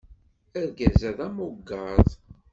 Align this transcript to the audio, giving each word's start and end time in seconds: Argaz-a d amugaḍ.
Argaz-a 0.59 1.11
d 1.17 1.19
amugaḍ. 1.27 2.07